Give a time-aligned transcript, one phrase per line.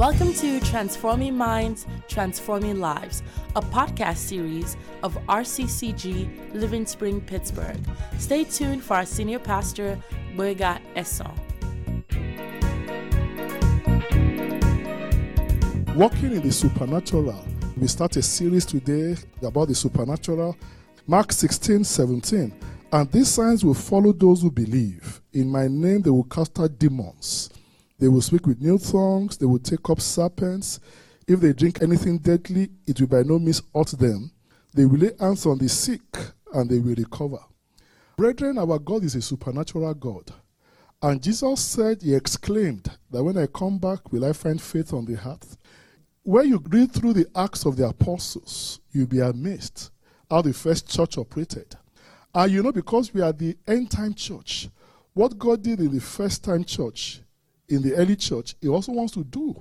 [0.00, 3.22] Welcome to Transforming Minds, Transforming Lives,
[3.54, 7.78] a podcast series of RCCG Living Spring, Pittsburgh.
[8.18, 10.02] Stay tuned for our senior pastor,
[10.34, 11.36] Boyga Esson.
[15.94, 17.44] Walking in the supernatural.
[17.76, 20.56] We start a series today about the supernatural.
[21.06, 22.54] Mark 16, 17.
[22.90, 25.20] And these signs will follow those who believe.
[25.34, 27.50] In my name they will cast out demons.
[28.00, 29.36] They will speak with new tongues.
[29.36, 30.80] They will take up serpents.
[31.28, 34.32] If they drink anything deadly, it will by no means hurt them.
[34.72, 36.02] They will lay hands on the sick
[36.54, 37.38] and they will recover.
[38.16, 40.32] Brethren, our God is a supernatural God.
[41.02, 45.04] And Jesus said, He exclaimed, that when I come back, will I find faith on
[45.04, 45.58] the earth?
[46.22, 49.90] When you read through the Acts of the Apostles, you'll be amazed
[50.30, 51.76] how the first church operated.
[52.34, 54.68] And you know, because we are the end time church,
[55.12, 57.20] what God did in the first time church,
[57.70, 59.56] in the early church, He also wants to do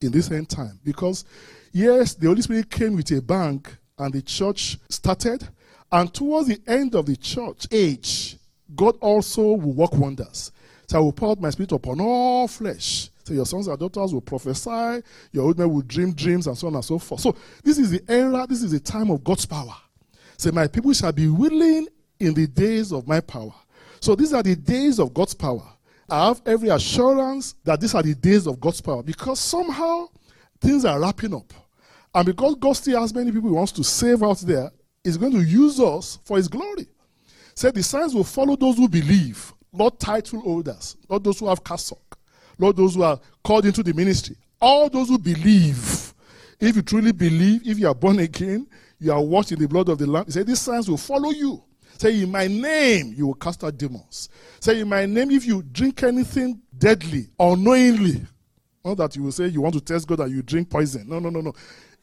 [0.00, 0.78] in this end time.
[0.84, 1.24] Because,
[1.72, 3.64] yes, the Holy Spirit came with a bang
[3.98, 5.46] and the church started.
[5.90, 8.36] And towards the end of the church age,
[8.74, 10.52] God also will work wonders.
[10.86, 13.10] So I will pour out my spirit upon all flesh.
[13.24, 16.68] So your sons and daughters will prophesy, your old men will dream dreams, and so
[16.68, 17.20] on and so forth.
[17.20, 19.74] So this is the era, this is the time of God's power.
[20.38, 21.88] Say, my people shall be willing
[22.20, 23.52] in the days of my power.
[24.00, 25.62] So these are the days of God's power.
[26.08, 30.08] I have every assurance that these are the days of God's power because somehow
[30.60, 31.52] things are wrapping up.
[32.14, 34.70] And because God still has many people he wants to save out there,
[35.04, 36.88] He's going to use us for His glory.
[37.54, 41.62] Said the signs will follow those who believe, not title holders, not those who have
[41.62, 42.18] cassock,
[42.58, 44.36] not those who are called into the ministry.
[44.60, 46.14] All those who believe.
[46.58, 48.66] If you truly believe, if you are born again,
[48.98, 50.24] you are washed in the blood of the Lamb.
[50.26, 51.62] He said, These signs will follow you.
[51.98, 54.28] Say, In my name, you will cast out demons.
[54.60, 58.24] Say, In my name, if you drink anything deadly, unknowingly,
[58.84, 61.08] not that you will say you want to test God that you drink poison.
[61.08, 61.52] No, no, no, no.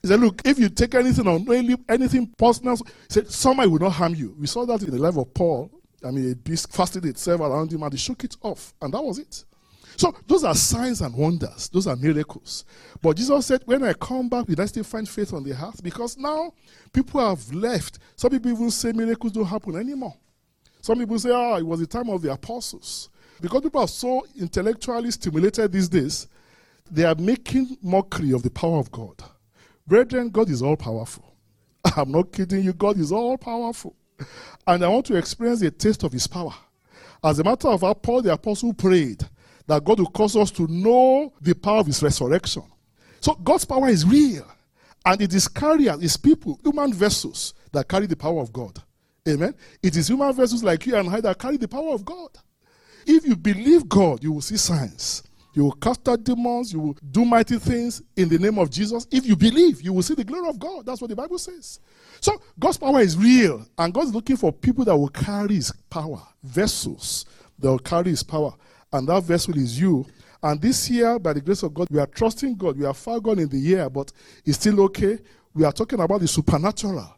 [0.02, 3.92] He said, Look, if you take anything unknowingly, anything personal, he said, somebody will not
[3.92, 4.36] harm you.
[4.38, 5.70] We saw that in the life of Paul.
[6.04, 8.74] I mean, a beast fastened itself around him and he shook it off.
[8.80, 9.44] And that was it.
[9.96, 11.68] So those are signs and wonders.
[11.70, 12.64] Those are miracles.
[13.00, 15.82] But Jesus said, when I come back, will I still find faith on the earth?
[15.82, 16.52] Because now
[16.92, 17.98] people have left.
[18.14, 20.14] Some people even say miracles don't happen anymore.
[20.82, 23.08] Some people say, oh, it was the time of the apostles.
[23.40, 26.28] Because people are so intellectually stimulated these days,
[26.90, 29.16] they are making mockery of the power of God.
[29.86, 31.34] Brethren, God is all powerful.
[31.96, 32.72] I'm not kidding you.
[32.72, 33.96] God is all powerful.
[34.66, 36.54] And I want to experience a taste of his power.
[37.22, 39.26] As a matter of fact, Paul the apostle prayed
[39.66, 42.62] that God will cause us to know the power of his resurrection.
[43.20, 44.46] So God's power is real.
[45.04, 48.82] And it is carriers, it's people, human vessels that carry the power of God.
[49.28, 49.54] Amen.
[49.82, 52.30] It is human vessels like you and I that carry the power of God.
[53.06, 55.22] If you believe God, you will see signs.
[55.56, 56.72] You will cast out demons.
[56.72, 59.06] You will do mighty things in the name of Jesus.
[59.10, 60.84] If you believe, you will see the glory of God.
[60.84, 61.80] That's what the Bible says.
[62.20, 65.72] So God's power is real, and God is looking for people that will carry His
[65.88, 67.24] power, vessels
[67.58, 68.52] that will carry His power,
[68.92, 70.06] and that vessel is you.
[70.42, 72.78] And this year, by the grace of God, we are trusting God.
[72.78, 74.12] We are far gone in the year, but
[74.44, 75.18] it's still okay.
[75.54, 77.12] We are talking about the supernatural.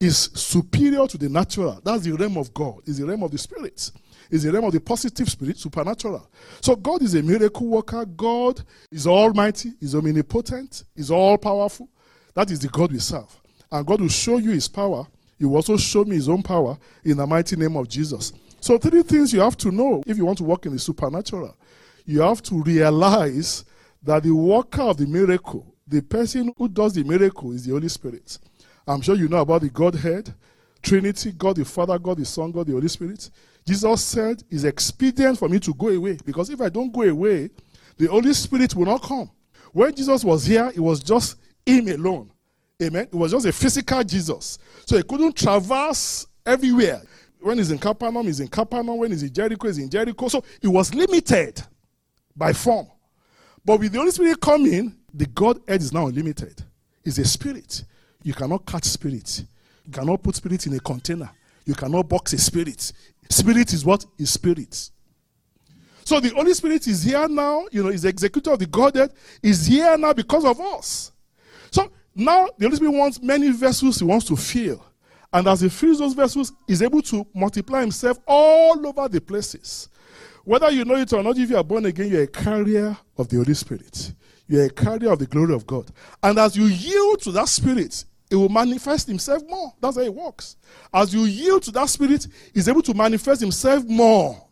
[0.00, 1.80] It's superior to the natural.
[1.84, 2.80] That's the realm of God.
[2.86, 3.90] It's the realm of the spirit
[4.30, 6.28] is the realm of the positive spirit, supernatural.
[6.60, 8.04] So God is a miracle worker.
[8.04, 11.88] God is almighty, is omnipotent, is all powerful.
[12.34, 13.40] That is the God we serve.
[13.70, 15.06] And God will show you his power.
[15.38, 18.32] He will also show me his own power in the mighty name of Jesus.
[18.60, 21.56] So, three things you have to know if you want to work in the supernatural.
[22.04, 23.64] You have to realize
[24.02, 27.88] that the worker of the miracle, the person who does the miracle, is the Holy
[27.88, 28.38] Spirit.
[28.86, 30.34] I'm sure you know about the Godhead,
[30.82, 33.30] Trinity, God the Father, God the Son, God the Holy Spirit.
[33.66, 37.50] Jesus said it's expedient for me to go away because if I don't go away,
[37.96, 39.30] the Holy Spirit will not come.
[39.72, 42.30] When Jesus was here, it was just him alone.
[42.82, 43.04] Amen.
[43.04, 44.58] It was just a physical Jesus.
[44.86, 47.02] So he couldn't traverse everywhere.
[47.40, 48.98] When he's in Capernaum, he's in Capernaum.
[48.98, 50.28] When he's in Jericho, he's in Jericho.
[50.28, 51.62] So he was limited
[52.36, 52.86] by form.
[53.64, 56.62] But with the Holy Spirit coming, the Godhead is now unlimited.
[57.04, 57.84] It's a spirit.
[58.22, 59.44] You cannot catch spirit.
[59.84, 61.30] You cannot put spirit in a container.
[61.64, 62.92] You cannot box a spirit.
[63.28, 64.04] Spirit is what?
[64.18, 64.90] Is spirit.
[66.04, 69.12] So the Holy Spirit is here now, you know, is the executor of the Godhead,
[69.42, 71.12] is here now because of us.
[71.70, 74.84] So now the Holy Spirit wants many vessels he wants to fill.
[75.32, 79.88] And as he fills those vessels, he's able to multiply himself all over the places.
[80.44, 83.28] Whether you know it or not, if you are born again, you're a carrier of
[83.28, 84.12] the Holy Spirit.
[84.48, 85.90] You're a carrier of the glory of God.
[86.22, 89.72] And as you yield to that spirit, it will manifest himself more.
[89.80, 90.56] That's how it works.
[90.92, 94.44] As you yield to that spirit, he's able to manifest himself more.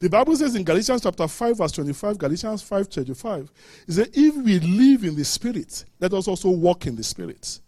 [0.00, 3.52] The Bible says in Galatians chapter 5, verse 25, Galatians 5, 25,
[3.88, 7.58] it says, If we live in the Spirit, let us also walk in the Spirit.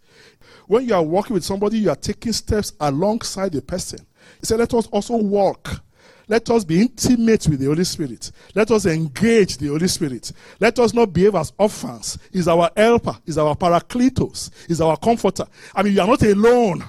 [0.67, 3.99] When you are walking with somebody, you are taking steps alongside the person.
[4.39, 5.81] He said, Let us also walk.
[6.27, 8.31] Let us be intimate with the Holy Spirit.
[8.55, 10.31] Let us engage the Holy Spirit.
[10.61, 12.17] Let us not behave as orphans.
[12.31, 15.45] He's our helper, He's our paracletos, He's our comforter.
[15.75, 16.85] I mean, you are not alone.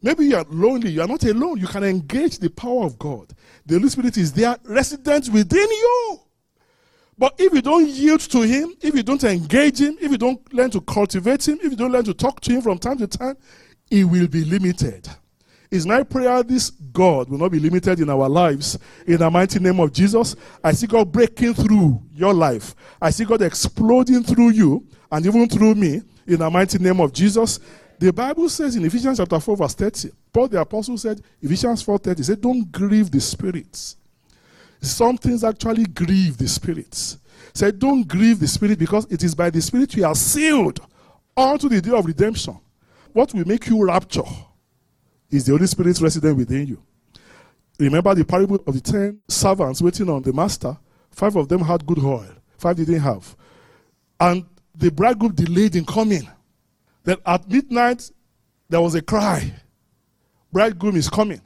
[0.00, 1.58] Maybe you are lonely, you are not alone.
[1.58, 3.34] You can engage the power of God.
[3.66, 6.20] The Holy Spirit is there, resident within you.
[7.18, 10.52] But if you don't yield to Him, if you don't engage Him, if you don't
[10.54, 13.08] learn to cultivate Him, if you don't learn to talk to Him from time to
[13.08, 13.36] time,
[13.90, 15.08] He will be limited.
[15.70, 18.78] It's my prayer this God will not be limited in our lives.
[19.06, 20.34] In the mighty name of Jesus,
[20.64, 22.74] I see God breaking through your life.
[23.02, 26.02] I see God exploding through you and even through me.
[26.26, 27.60] In the mighty name of Jesus,
[27.98, 31.98] the Bible says in Ephesians chapter 4, verse 30, Paul the apostle said, Ephesians 4
[31.98, 33.96] 30, he said, Don't grieve the spirits.
[34.80, 37.18] Some things actually grieve the spirits.
[37.52, 40.80] Said, Don't grieve the spirit because it is by the spirit you are sealed
[41.36, 42.58] unto the day of redemption.
[43.12, 44.22] What will make you rapture
[45.30, 46.82] is the Holy Spirit resident within you.
[47.78, 50.76] Remember the parable of the ten servants waiting on the master?
[51.10, 53.36] Five of them had good oil, five didn't have.
[54.20, 56.28] And the bridegroom delayed in coming.
[57.04, 58.10] Then at midnight,
[58.68, 59.52] there was a cry
[60.52, 61.40] Bridegroom is coming.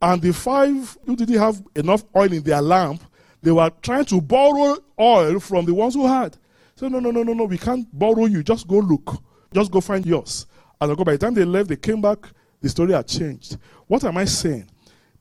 [0.00, 3.02] And the five who didn't have enough oil in their lamp,
[3.42, 6.36] they were trying to borrow oil from the ones who had.
[6.74, 8.42] So, no, no, no, no, no, we can't borrow you.
[8.42, 9.22] Just go look.
[9.52, 10.46] Just go find yours.
[10.80, 12.18] And by the time they left, they came back,
[12.60, 13.56] the story had changed.
[13.86, 14.68] What am I saying?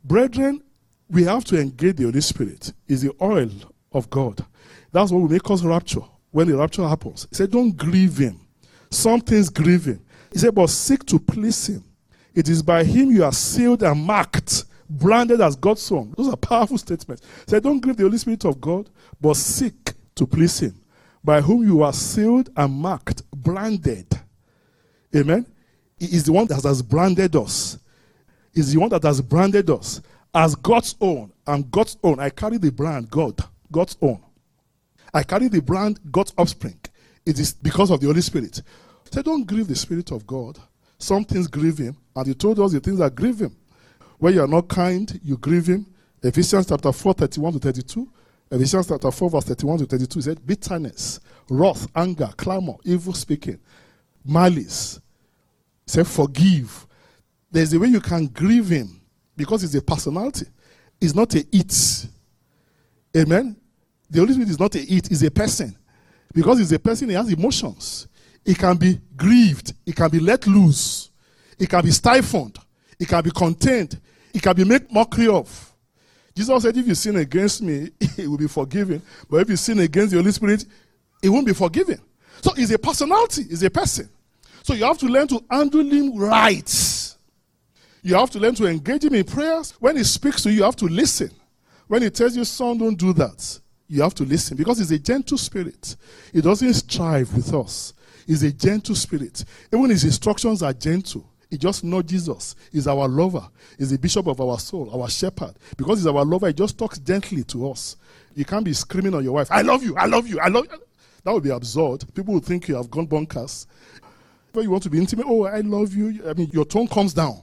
[0.04, 0.62] Brethren,
[1.10, 2.74] we have to engage the Holy Spirit.
[2.88, 3.50] Is the oil
[3.92, 4.46] of God.
[4.92, 6.02] That's what will make us rapture
[6.32, 7.28] when the rapture happens.
[7.30, 8.40] He said, Don't grieve him.
[8.90, 10.02] Something's grieving.
[10.32, 11.84] He said, But seek to please him.
[12.36, 16.14] It is by him you are sealed and marked, branded as God's son.
[16.18, 17.24] Those are powerful statements.
[17.46, 18.90] He said, Don't grieve the Holy Spirit of God,
[19.20, 20.76] but seek to please him.
[21.24, 24.08] By whom you are sealed and marked, branded.
[25.16, 25.48] Amen.
[25.98, 27.80] He is the one that has branded us.
[28.54, 30.02] Is the one that has branded us
[30.34, 31.32] as God's own.
[31.48, 32.20] And God's own.
[32.20, 33.42] I carry the brand God,
[33.72, 34.22] God's own.
[35.14, 36.80] I carry the brand God's offspring.
[37.26, 38.62] It is because of the Holy Spirit.
[39.10, 40.60] So don't grieve the Spirit of God.
[40.98, 41.98] Some things grieve him.
[42.16, 43.56] And he told us the things that grieve him.
[44.18, 45.86] When you are not kind, you grieve him.
[46.24, 48.10] Ephesians chapter 4, 31 to 32.
[48.52, 51.20] Ephesians chapter 4, verse 31 to 32 He said, Bitterness,
[51.50, 53.60] wrath, anger, clamor, evil speaking,
[54.24, 55.00] malice.
[55.86, 56.88] Say, forgive.
[57.52, 59.02] There's a way you can grieve him
[59.36, 60.48] because it's a personality.
[61.00, 62.08] It's not a it.
[63.16, 63.56] Amen.
[64.10, 65.76] The Holy Spirit is not a it, it's a person.
[66.34, 68.08] Because it's a person, he has emotions.
[68.46, 71.10] It can be grieved, it can be let loose,
[71.58, 72.60] it can be stifled,
[73.00, 74.00] it can be contained,
[74.34, 75.74] it can be made mockery of.
[76.36, 79.02] Jesus said, If you sin against me, it will be forgiven.
[79.30, 80.66] But if you sin against the Holy Spirit,
[81.24, 82.00] it won't be forgiven.
[82.42, 84.10] So it's a personality, it's a person.
[84.62, 87.16] So you have to learn to handle him right.
[88.04, 89.72] You have to learn to engage him in prayers.
[89.80, 91.32] When he speaks to you, you have to listen.
[91.88, 95.00] When he tells you, son, don't do that, you have to listen because he's a
[95.00, 95.96] gentle spirit.
[96.34, 97.94] He doesn't strive with us.
[98.26, 99.46] He's a gentle spirit.
[99.74, 101.30] Even his instructions are gentle.
[101.50, 102.56] He just nudges us.
[102.72, 103.48] He's our lover.
[103.78, 105.56] He's the bishop of our soul, our shepherd.
[105.78, 107.98] Because he's our lover, he just talks gently to us.
[108.34, 110.66] You can't be screaming on your wife, I love you, I love you, I love
[110.72, 110.80] you.
[111.24, 112.04] That would be absurd.
[112.14, 113.66] People would think you have gone bonkers.
[114.52, 116.22] But you want to be intimate, oh, I love you.
[116.28, 117.42] I mean, your tone comes down.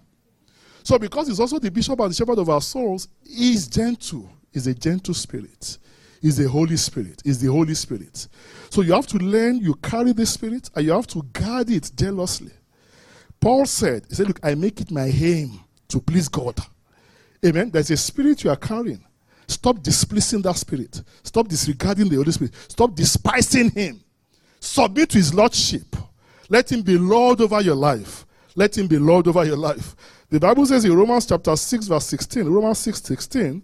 [0.82, 4.28] So, because he's also the bishop and the shepherd of our souls, he's gentle.
[4.52, 5.78] He's a gentle spirit.
[6.22, 7.20] He's the Holy Spirit.
[7.24, 8.28] Is the Holy Spirit.
[8.70, 11.90] So you have to learn, you carry the Spirit, and you have to guard it
[11.96, 12.52] jealously.
[13.40, 16.56] Paul said, He said, Look, I make it my aim to please God.
[17.44, 17.70] Amen.
[17.70, 19.04] There's a spirit you are carrying.
[19.48, 21.02] Stop displeasing that spirit.
[21.24, 22.54] Stop disregarding the Holy Spirit.
[22.68, 24.00] Stop despising Him.
[24.60, 25.96] Submit to His Lordship.
[26.48, 28.26] Let Him be Lord over your life.
[28.54, 29.96] Let Him be Lord over your life.
[30.30, 33.62] The Bible says in Romans chapter 6, verse 16, Romans 6, 16,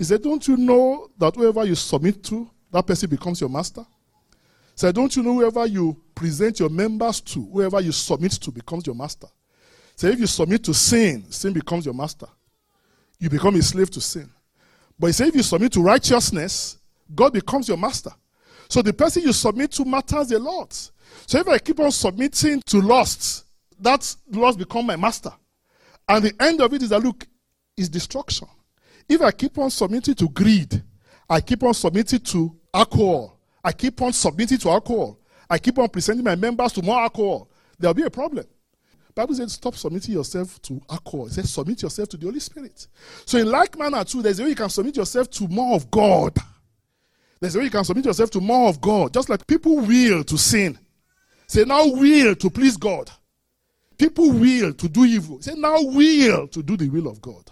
[0.00, 3.84] He said, Don't you know that whoever you submit to, that person becomes your master?
[4.74, 8.86] Say, don't you know whoever you present your members to, whoever you submit to becomes
[8.86, 9.26] your master?
[9.94, 12.28] Say, if you submit to sin, sin becomes your master.
[13.18, 14.30] You become a slave to sin.
[14.98, 16.78] But he said, if you submit to righteousness,
[17.14, 18.12] God becomes your master.
[18.70, 20.72] So the person you submit to matters a lot.
[21.26, 23.44] So if I keep on submitting to lust,
[23.78, 25.32] that lust become my master.
[26.08, 27.26] And the end of it is that look,
[27.76, 28.48] is destruction.
[29.10, 30.82] If I keep on submitting to greed,
[31.28, 35.18] I keep on submitting to alcohol, I keep on submitting to alcohol.
[35.50, 37.50] I keep on presenting my members to more alcohol.
[37.76, 38.46] There'll be a problem.
[39.12, 41.26] Bible says stop submitting yourself to alcohol.
[41.26, 42.86] It says submit yourself to the Holy Spirit.
[43.26, 45.90] So in like manner too, there's a way you can submit yourself to more of
[45.90, 46.36] God.
[47.40, 49.12] There's a way you can submit yourself to more of God.
[49.12, 50.78] Just like people will to sin.
[51.48, 53.10] Say now will to please God.
[53.98, 55.42] People will to do evil.
[55.42, 57.50] Say now will to do the will of God.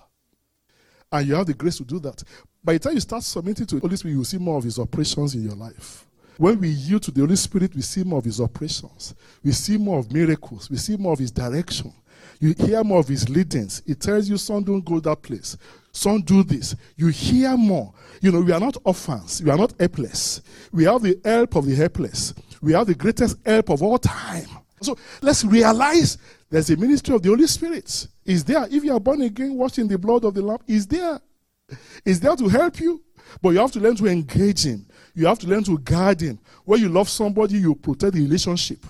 [1.10, 2.22] And you have the grace to do that.
[2.62, 4.64] By the time you start submitting to the Holy Spirit, you will see more of
[4.64, 6.06] his operations in your life.
[6.36, 9.14] When we yield to the Holy Spirit, we see more of his operations.
[9.42, 10.70] We see more of miracles.
[10.70, 11.92] We see more of his direction.
[12.40, 13.82] You hear more of his leadings.
[13.84, 15.56] He tells you, son, don't go that place.
[15.90, 16.76] Son, do this.
[16.96, 17.92] You hear more.
[18.20, 19.42] You know, we are not orphans.
[19.42, 20.42] We are not helpless.
[20.72, 22.34] We have the help of the helpless.
[22.62, 24.48] We have the greatest help of all time.
[24.80, 26.18] So let's realize
[26.50, 28.06] there's a ministry of the Holy Spirit.
[28.24, 28.66] Is there.
[28.70, 31.20] If you are born again, washed in the blood of the Lamb, is there.
[32.04, 33.02] Is there to help you.
[33.42, 34.86] But you have to learn to engage him.
[35.14, 36.38] You have to learn to guard him.
[36.64, 38.84] When you love somebody, you protect the relationship.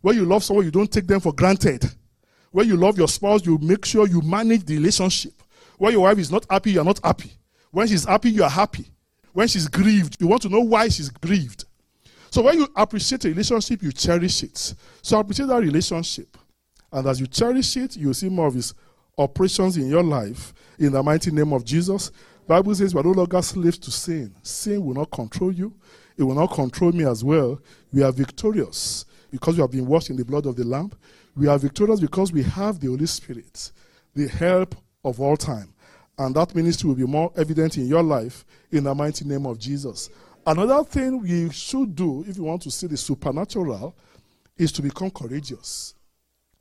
[0.00, 1.84] When you love someone, you don't take them for granted.
[2.50, 5.32] When you love your spouse, you make sure you manage the relationship.
[5.78, 7.32] When your wife is not happy, you are not happy.
[7.70, 8.86] When she's happy, you are happy.
[9.32, 11.64] When she's grieved, you want to know why she's grieved.
[12.32, 14.74] So when you appreciate a relationship, you cherish it.
[15.02, 16.38] So appreciate that relationship.
[16.90, 18.72] And as you cherish it, you'll see more of his
[19.18, 22.10] operations in your life in the mighty name of Jesus.
[22.46, 24.34] Bible says we are no longer slaves to sin.
[24.42, 25.74] Sin will not control you.
[26.16, 27.60] It will not control me as well.
[27.92, 30.90] We are victorious because we have been washed in the blood of the Lamb.
[31.36, 33.72] We are victorious because we have the Holy Spirit,
[34.14, 34.74] the help
[35.04, 35.74] of all time.
[36.16, 39.58] And that ministry will be more evident in your life in the mighty name of
[39.58, 40.08] Jesus.
[40.44, 43.94] Another thing we should do if you want to see the supernatural
[44.56, 45.94] is to become courageous.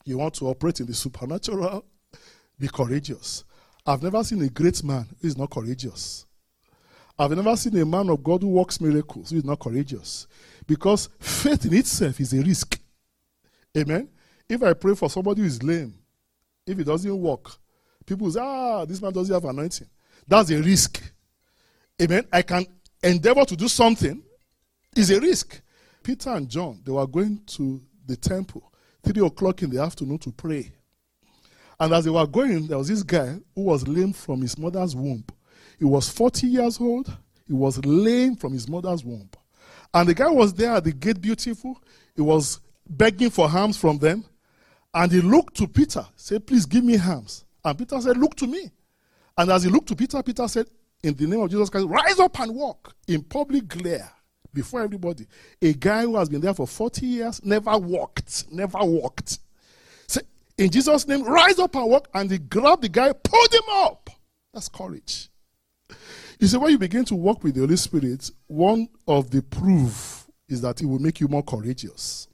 [0.05, 1.85] You want to operate in the supernatural,
[2.59, 3.43] be courageous.
[3.85, 6.25] I've never seen a great man who is not courageous.
[7.17, 10.27] I've never seen a man of God who works miracles who is not courageous.
[10.67, 12.79] Because faith in itself is a risk.
[13.75, 14.09] Amen.
[14.47, 15.95] If I pray for somebody who is lame,
[16.67, 17.51] if it doesn't work,
[18.05, 19.87] people say, ah, this man doesn't have anointing.
[20.27, 21.01] That's a risk.
[22.01, 22.25] Amen.
[22.31, 22.65] I can
[23.03, 24.23] endeavor to do something.
[24.95, 25.61] Is a risk.
[26.03, 28.71] Peter and John, they were going to the temple
[29.03, 30.71] three o'clock in the afternoon to pray.
[31.79, 34.95] And as they were going, there was this guy who was lame from his mother's
[34.95, 35.23] womb.
[35.79, 37.11] He was 40 years old.
[37.47, 39.29] He was lame from his mother's womb.
[39.93, 41.81] And the guy was there at the gate, beautiful.
[42.15, 44.23] He was begging for alms from them.
[44.93, 47.45] And he looked to Peter, said, Please give me alms.
[47.63, 48.71] And Peter said, Look to me.
[49.37, 50.67] And as he looked to Peter, Peter said,
[51.03, 54.11] In the name of Jesus Christ, rise up and walk in public glare
[54.53, 55.27] before everybody.
[55.61, 59.39] A guy who has been there for 40 years never walked, never walked
[60.07, 60.21] Say,
[60.57, 62.09] in Jesus' name, rise up and walk.
[62.13, 64.09] And he grabbed the guy, pulled him up.
[64.53, 65.29] That's courage.
[66.39, 70.27] You see, when you begin to walk with the Holy Spirit, one of the proof
[70.49, 72.27] is that it will make you more courageous.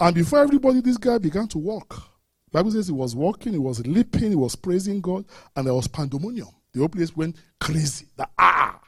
[0.00, 2.02] And before everybody, this guy began to walk.
[2.50, 5.86] Bible says he was walking, he was leaping, he was praising God, and there was
[5.88, 6.48] pandemonium.
[6.72, 8.06] The whole place went crazy.
[8.16, 8.80] The, ah!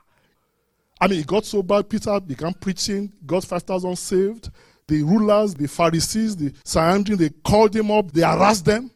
[1.01, 4.51] I mean, it got so bad, Peter began preaching, got 5,000 saved
[4.91, 8.91] the rulers, the Pharisees, the Sanhedrin, they called him up, they harassed them.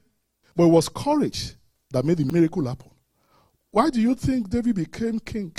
[0.57, 1.55] But it was courage
[1.91, 2.91] that made the miracle happen.
[3.71, 5.55] Why do you think David became king?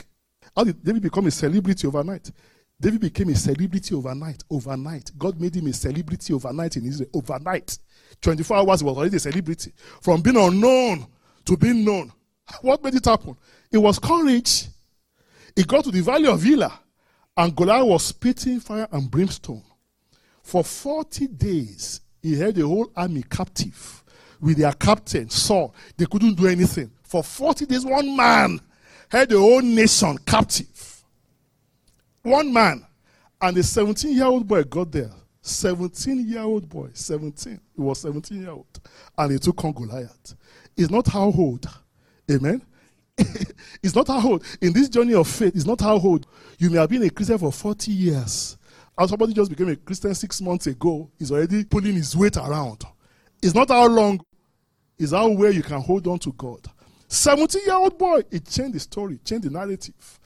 [0.55, 2.31] How did David become a celebrity overnight?
[2.79, 4.43] David became a celebrity overnight.
[4.49, 5.11] Overnight.
[5.17, 7.09] God made him a celebrity overnight in Israel.
[7.13, 7.77] Overnight.
[8.21, 9.71] 24 hours, he was already a celebrity.
[10.01, 11.07] From being unknown
[11.45, 12.11] to being known.
[12.61, 13.35] What made it happen?
[13.71, 14.67] It was courage.
[15.55, 16.79] He got to the valley of Elah,
[17.37, 19.63] and Goliath was spitting fire and brimstone.
[20.43, 24.03] For 40 days, he held the whole army captive
[24.39, 25.73] with their captain, Saul.
[25.97, 26.91] They couldn't do anything.
[27.03, 28.59] For 40 days, one man
[29.09, 31.03] held the whole nation captive.
[32.21, 32.85] One man.
[33.41, 35.11] And the 17 year old boy got there.
[35.41, 37.59] 17 year old boy, 17.
[37.75, 38.79] He was 17 year old.
[39.17, 40.35] And he took on Goliath.
[40.75, 41.67] It's not how old.
[42.29, 42.61] Amen.
[43.17, 44.43] it's not how old.
[44.61, 46.27] In this journey of faith, it's not how old.
[46.57, 48.57] You may have been a Christian for 40 years.
[48.97, 52.83] And somebody just became a Christian six months ago, he's already pulling his weight around.
[53.41, 54.21] It's not how long,
[54.97, 56.61] it's how well you can hold on to God.
[57.07, 60.19] 17 year old boy, it changed the story, changed the narrative.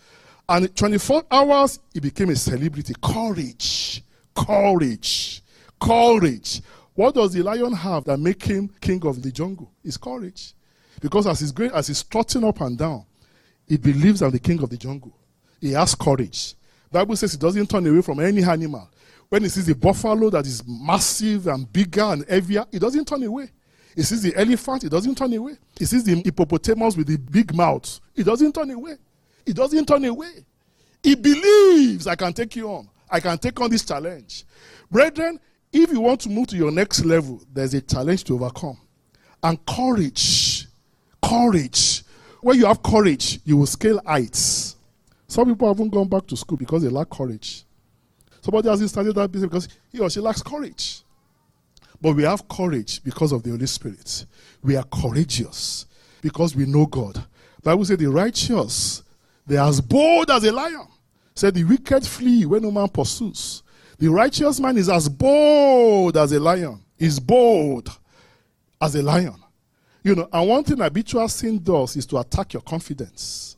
[0.47, 2.93] And in 24 hours, he became a celebrity.
[3.01, 4.03] Courage,
[4.35, 5.43] courage,
[5.79, 6.61] courage.
[6.93, 9.71] What does the lion have that make him king of the jungle?
[9.83, 10.53] It's courage.
[10.99, 13.05] Because as he's going, as he's trotting up and down,
[13.67, 15.13] he believes I'm the king of the jungle.
[15.61, 16.55] He has courage.
[16.91, 18.89] Bible says he doesn't turn away from any animal.
[19.29, 23.21] When he sees a buffalo that is massive and bigger and heavier, he doesn't turn
[23.23, 23.51] away.
[23.95, 25.57] He sees the elephant, he doesn't turn away.
[25.77, 28.95] He sees the hippopotamus with the big mouth, he doesn't turn away.
[29.45, 30.45] He doesn't turn away.
[31.01, 32.89] He believes I can take you on.
[33.09, 34.45] I can take on this challenge.
[34.91, 35.39] Brethren,
[35.71, 38.77] if you want to move to your next level, there's a challenge to overcome.
[39.41, 40.58] And courage,
[41.21, 42.03] courage.
[42.41, 44.75] When you have courage, you will scale heights.
[45.27, 47.63] Some people haven't gone back to school because they lack courage.
[48.41, 51.03] Somebody hasn't started that business because he or she lacks courage.
[52.01, 54.25] But we have courage because of the Holy Spirit.
[54.63, 55.85] We are courageous
[56.21, 57.23] because we know God.
[57.61, 59.03] Bible says the righteous,
[59.45, 60.87] they are as bold as a lion.
[61.35, 63.63] Said the wicked flee when no man pursues.
[63.97, 66.81] The righteous man is as bold as a lion.
[66.97, 67.89] Is bold
[68.81, 69.35] as a lion.
[70.09, 73.57] You know, and one thing habitual sin does is to attack your confidence.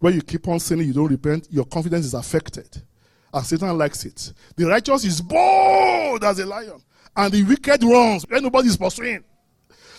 [0.00, 2.82] When you keep on sinning, you don't repent, your confidence is affected.
[3.32, 4.32] And Satan likes it.
[4.56, 6.82] The righteous is bold as a lion.
[7.14, 9.22] And the wicked runs when nobody is pursuing.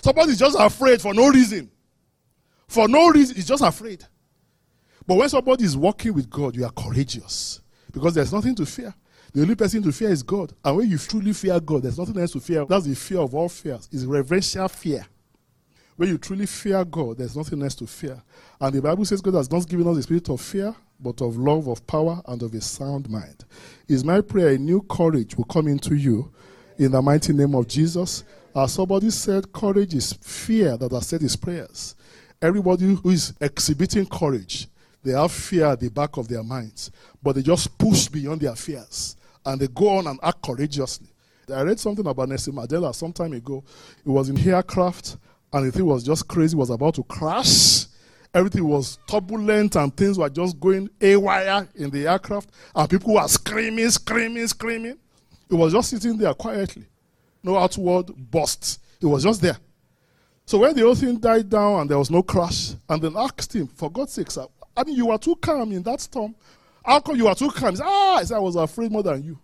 [0.02, 1.72] Somebody is just afraid for no reason.
[2.68, 4.04] For no reason, he's just afraid.
[5.08, 7.62] But when somebody is walking with God, you are courageous.
[7.94, 8.94] Because there's nothing to fear.
[9.34, 10.52] The only person to fear is God.
[10.62, 12.66] And when you truly fear God, there's nothing else to fear.
[12.66, 13.88] That's the fear of all fears.
[13.94, 15.06] It's reverential fear.
[16.00, 18.24] When you truly fear God, there's nothing else to fear.
[18.62, 21.36] And the Bible says God has not given us the spirit of fear, but of
[21.36, 23.44] love, of power, and of a sound mind.
[23.90, 26.32] Is my prayer a new courage will come into you
[26.78, 28.24] in the mighty name of Jesus?
[28.56, 31.96] As somebody said, courage is fear that has said his prayers.
[32.42, 34.70] Everybody who is exhibiting courage,
[35.04, 36.92] they have fear at the back of their minds,
[37.22, 41.10] but they just push beyond their fears and they go on and act courageously.
[41.54, 43.64] I read something about Nelson Mandela some time ago.
[44.06, 45.18] It was in aircraft,
[45.54, 46.56] and the thing was just crazy.
[46.56, 47.86] Was about to crash.
[48.34, 53.28] Everything was turbulent, and things were just going awry in the aircraft, and people were
[53.28, 54.98] screaming, screaming, screaming.
[55.50, 56.86] It was just sitting there quietly.
[57.42, 58.80] No outward burst.
[59.02, 59.58] It was just there.
[60.46, 63.56] So when the whole thing died down and there was no crash, and then asked
[63.56, 66.36] him, for God's sake, sir, I mean, you were too calm in that storm.
[66.86, 67.76] How come you were too calm?
[67.76, 69.40] Said, ah, I said, I was afraid more than you.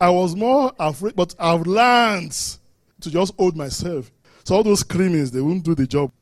[0.00, 2.32] I was more afraid, but I've learned
[3.00, 4.10] to just hold myself.
[4.46, 6.12] So all those screamings, they won't do the job.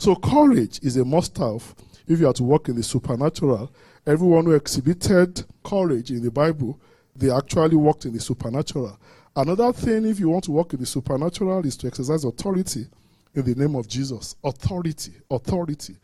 [0.00, 1.76] So courage is a must-have
[2.08, 3.72] if you are to walk in the supernatural.
[4.04, 6.80] Everyone who exhibited courage in the Bible,
[7.14, 8.98] they actually walked in the supernatural.
[9.36, 12.88] Another thing, if you want to walk in the supernatural, is to exercise authority
[13.36, 14.34] in the name of Jesus.
[14.42, 15.96] Authority, authority.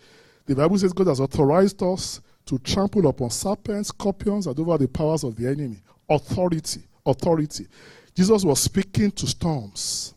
[0.47, 4.87] The Bible says God has authorized us to trample upon serpents, scorpions, and over the
[4.87, 5.83] powers of the enemy.
[6.09, 7.67] Authority, authority.
[8.15, 10.14] Jesus was speaking to storms.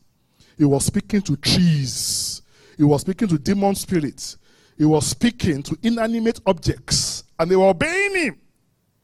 [0.58, 2.42] He was speaking to trees.
[2.78, 4.38] He was speaking to demon spirits.
[4.78, 7.24] He was speaking to inanimate objects.
[7.40, 8.40] And they were obeying him.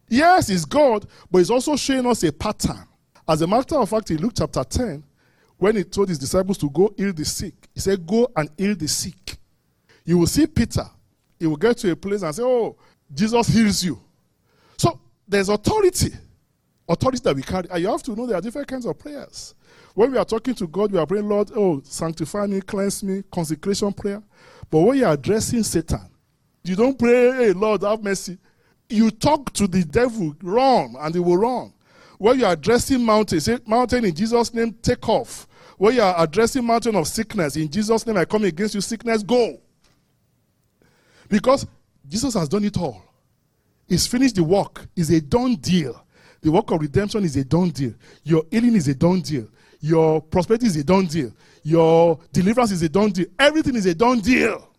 [0.10, 2.88] Yes, he's God, but he's also showing us a pattern.
[3.28, 5.04] As a matter of fact, in Luke chapter 10,
[5.58, 8.76] when he told his disciples to go heal the sick, he said, Go and heal
[8.76, 9.38] the sick.
[10.06, 10.86] You will see Peter.
[11.39, 12.76] He will get to a place and say, Oh,
[13.13, 14.00] Jesus heals you.
[14.78, 16.12] So there's authority.
[16.88, 17.67] Authority that we carry.
[17.69, 19.56] And you have to know there are different kinds of prayers.
[19.93, 23.24] When we are talking to God, we are praying, Lord, oh, sanctify me, cleanse me,
[23.32, 24.22] consecration prayer.
[24.69, 26.10] But when you are addressing Satan,
[26.63, 28.38] you don't pray, hey, Lord, have mercy.
[28.89, 31.74] You talk to the devil, run, and he will run.
[32.17, 35.48] When you are addressing mountain, say, mountain in Jesus' name, take off.
[35.78, 39.24] When you are addressing mountain of sickness, in Jesus' name, I come against you, sickness,
[39.24, 39.60] go.
[41.28, 41.65] Because
[42.08, 43.02] Jesus has done it all.
[43.88, 44.88] He's finished the work.
[44.96, 46.03] It's a done deal.
[46.43, 47.93] The work of redemption is a done deal.
[48.23, 49.47] Your healing is a done deal.
[49.79, 51.32] Your prosperity is a done deal.
[51.63, 53.27] Your deliverance is a done deal.
[53.39, 54.69] Everything is a done deal.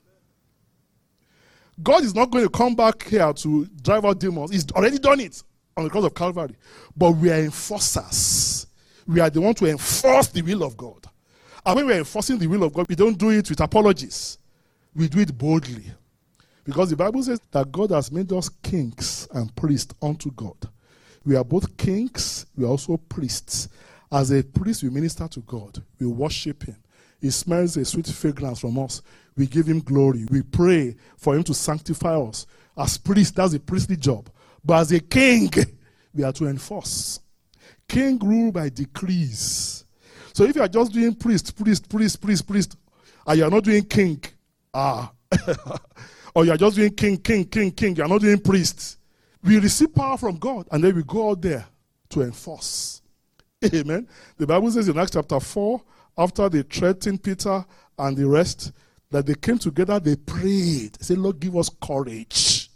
[1.83, 4.51] God is not going to come back here to drive out demons.
[4.51, 5.43] He's already done it
[5.75, 6.55] on the cross of Calvary.
[6.95, 8.67] But we are enforcers.
[9.07, 11.07] We are the one to enforce the will of God.
[11.65, 14.37] And when we are enforcing the will of God, we don't do it with apologies.
[14.95, 15.85] We do it boldly.
[16.63, 20.57] Because the Bible says that God has made us kings and priests unto God.
[21.25, 23.69] We are both kings, we are also priests.
[24.13, 26.77] As a priest, we minister to God, we worship Him.
[27.21, 29.01] He smells a sweet fragrance from us.
[29.37, 30.27] We give Him glory.
[30.31, 32.47] We pray for Him to sanctify us.
[32.77, 34.29] As priests, that's a priestly job.
[34.63, 35.51] But as a king,
[36.15, 37.21] we are to enforce.
[37.89, 39.85] King rule by decrees.
[40.35, 42.77] So if you are just doing priest, priest, priest, priest, priest,
[43.27, 44.23] and you are not doing king,
[44.73, 45.13] ah,
[46.35, 48.99] or you are just doing king, king, king, king, you are not doing priest.
[49.45, 51.67] We receive power from God and then we go out there
[52.11, 53.03] to enforce.
[53.65, 54.09] Amen.
[54.37, 55.83] The Bible says in Acts chapter 4,
[56.17, 57.65] after they threatened Peter
[57.99, 58.73] and the rest,
[59.11, 60.95] that they came together, they prayed.
[60.95, 62.69] They said, Lord, give us courage.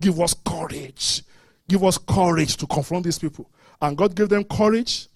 [0.00, 1.22] Give us courage.
[1.68, 3.50] Give us courage to confront these people.
[3.82, 5.08] And God gave them courage.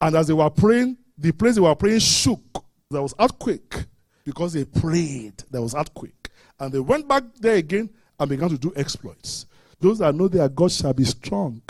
[0.00, 2.64] And as they were praying, the place they were praying shook.
[2.90, 3.86] There was earthquake
[4.24, 5.42] because they prayed.
[5.50, 6.28] There was earthquake.
[6.60, 7.88] And they went back there again
[8.20, 9.46] and began to do exploits.
[9.80, 11.62] Those that know their God shall be strong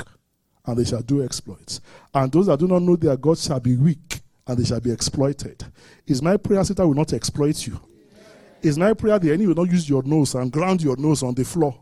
[0.65, 1.81] and they shall do exploits.
[2.13, 4.93] And those that do not know their God shall be weak, and they shall be
[4.93, 5.65] exploited.
[6.07, 7.81] Is my prayer Satan will not exploit you?
[8.63, 11.35] Is my prayer the enemy will not use your nose and ground your nose on
[11.35, 11.81] the floor?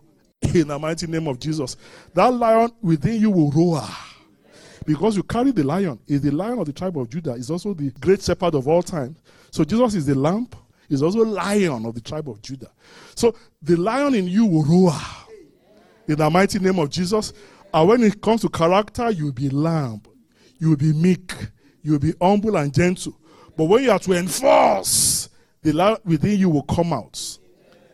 [0.54, 1.76] In the mighty name of Jesus.
[2.14, 3.82] That lion within you will roar.
[4.84, 5.98] Because you carry the lion.
[6.06, 7.32] Is the lion of the tribe of Judah.
[7.32, 9.16] Is also the great shepherd of all time.
[9.50, 10.48] So Jesus is the lamb.
[10.88, 12.70] Is also lion of the tribe of Judah.
[13.14, 14.92] So the lion in you will roar.
[16.08, 17.32] In the mighty name of Jesus.
[17.72, 20.02] And when it comes to character, you'll be lamb.
[20.58, 21.32] You'll be meek.
[21.82, 23.18] You'll be humble and gentle.
[23.56, 25.28] But when you are to enforce,
[25.62, 27.38] the lion within you will come out.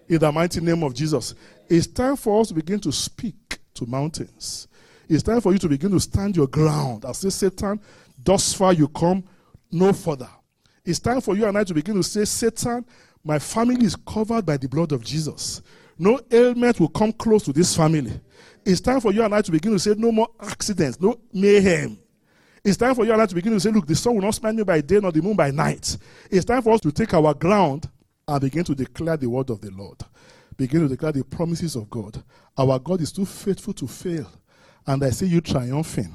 [0.08, 1.34] In the mighty name of Jesus.
[1.68, 4.68] It's time for us to begin to speak to mountains.
[5.08, 7.04] It's time for you to begin to stand your ground.
[7.04, 7.80] I say, Satan,
[8.22, 9.24] thus far you come,
[9.70, 10.28] no further.
[10.84, 12.84] It's time for you and I to begin to say, Satan,
[13.24, 15.62] my family is covered by the blood of Jesus.
[16.02, 18.10] No ailment will come close to this family.
[18.64, 21.96] It's time for you and I to begin to say, no more accidents, no mayhem.
[22.64, 24.34] It's time for you and I to begin to say, look, the sun will not
[24.34, 25.96] smite me by day nor the moon by night.
[26.28, 27.88] It's time for us to take our ground
[28.26, 29.98] and begin to declare the word of the Lord.
[30.56, 32.20] Begin to declare the promises of God.
[32.58, 34.28] Our God is too faithful to fail.
[34.84, 36.12] And I see you triumphing.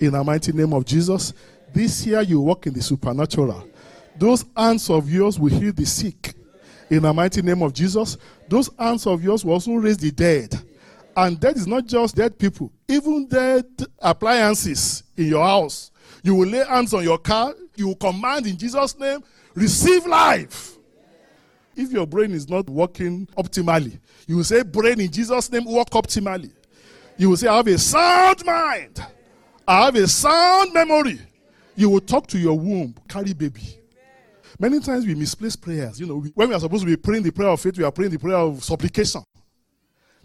[0.00, 1.34] In the mighty name of Jesus,
[1.72, 3.68] this year you walk in the supernatural.
[4.18, 6.29] Those hands of yours will heal the sick.
[6.90, 10.60] In the mighty name of Jesus, those hands of yours will also raise the dead.
[11.16, 13.64] And that is not just dead people, even dead
[14.00, 15.92] appliances in your house.
[16.24, 19.22] You will lay hands on your car, you will command in Jesus' name,
[19.54, 20.76] receive life.
[21.76, 25.90] If your brain is not working optimally, you will say, Brain in Jesus' name, work
[25.90, 26.50] optimally.
[27.16, 29.04] You will say, I have a sound mind,
[29.66, 31.20] I have a sound memory.
[31.76, 33.79] You will talk to your womb, carry baby.
[34.60, 35.98] Many times we misplace prayers.
[35.98, 37.90] You know, when we are supposed to be praying the prayer of faith, we are
[37.90, 39.22] praying the prayer of supplication.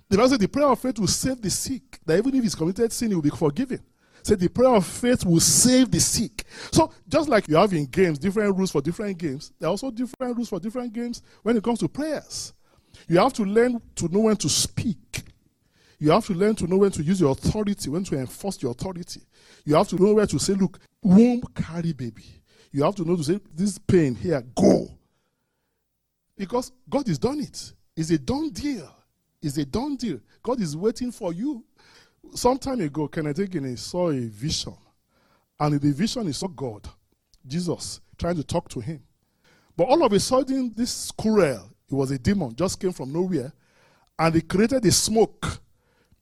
[0.10, 2.00] The Bible said the prayer of faith will save the sick.
[2.06, 3.80] That even if he's committed sin, he will be forgiven.
[4.24, 6.43] Said the prayer of faith will save the sick.
[6.69, 9.89] So just like you have in games different rules for different games, there are also
[9.89, 12.52] different rules for different games when it comes to prayers.
[13.08, 15.24] You have to learn to know when to speak.
[15.98, 18.71] You have to learn to know when to use your authority, when to enforce your
[18.71, 19.21] authority.
[19.63, 22.35] You have to know where to say, look, womb carry baby.
[22.76, 24.90] You have to know to say, this pain here, go.
[26.38, 27.72] Because God has done it.
[27.96, 28.94] It's a done deal.
[29.42, 30.20] It's a done deal.
[30.44, 31.64] God is waiting for you.
[32.34, 34.76] Some time ago, Kenneth Hagin saw a vision.
[35.58, 36.86] And in the vision, he saw God,
[37.48, 39.02] Jesus, trying to talk to him.
[39.78, 43.54] But all of a sudden, this squirrel, it was a demon, just came from nowhere.
[44.20, 45.62] And he created a smoke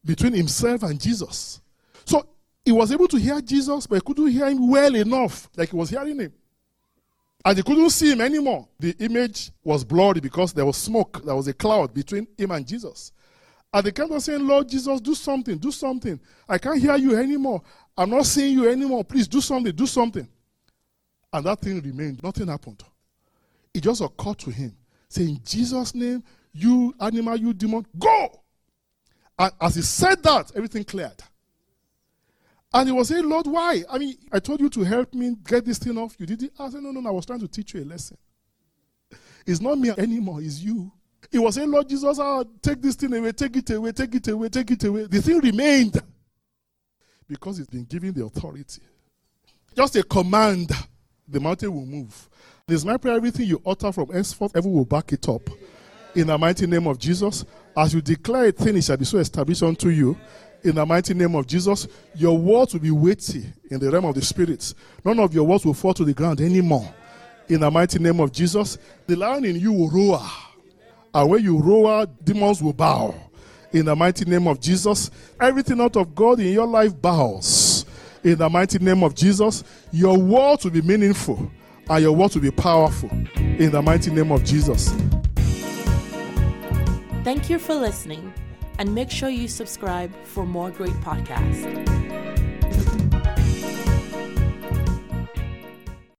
[0.05, 1.61] between himself and Jesus.
[2.05, 2.27] So
[2.63, 5.75] he was able to hear Jesus, but he couldn't hear him well enough, like he
[5.75, 6.31] was hearing him.
[7.45, 8.67] And he couldn't see him anymore.
[8.79, 12.65] The image was blurry because there was smoke, there was a cloud between him and
[12.65, 13.11] Jesus.
[13.73, 16.19] And they kept on saying, Lord Jesus, do something, do something.
[16.47, 17.61] I can't hear you anymore.
[17.97, 19.03] I'm not seeing you anymore.
[19.03, 20.27] Please do something, do something.
[21.33, 22.21] And that thing remained.
[22.23, 22.83] Nothing happened.
[23.73, 24.77] It just occurred to him,
[25.09, 28.41] saying, In Jesus' name, you animal, you demon, go!
[29.37, 31.23] And as he said that, everything cleared.
[32.73, 33.83] And he was saying, Lord, why?
[33.89, 36.15] I mean, I told you to help me get this thing off.
[36.17, 36.53] You did it.
[36.57, 37.09] I said, No, no, no.
[37.09, 38.17] I was trying to teach you a lesson.
[39.45, 40.91] It's not me anymore, it's you.
[41.31, 44.27] He was saying, Lord Jesus, I'll take this thing away, take it away, take it
[44.27, 45.05] away, take it away.
[45.05, 46.01] The thing remained
[47.27, 48.81] because it's been given the authority.
[49.75, 50.71] Just a command,
[51.27, 52.29] the mountain will move.
[52.67, 55.41] This my prayer, everything you utter from henceforth, heaven will back it up.
[56.15, 57.43] In the mighty name of Jesus,
[57.75, 60.15] as you declare a thing, it shall be so established unto you
[60.63, 64.15] in the mighty name of Jesus, your words will be weighty in the realm of
[64.15, 64.75] the spirits.
[65.03, 66.93] None of your words will fall to the ground anymore.
[67.49, 70.21] In the mighty name of Jesus, the lion in you will roar.
[71.13, 73.13] And when you roar, demons will bow.
[73.73, 77.85] In the mighty name of Jesus, everything out of God in your life bows.
[78.23, 81.51] In the mighty name of Jesus, your words will be meaningful
[81.89, 83.09] and your words will be powerful.
[83.35, 84.93] In the mighty name of Jesus.
[87.23, 88.33] Thank you for listening
[88.79, 92.22] and make sure you subscribe for more great podcasts.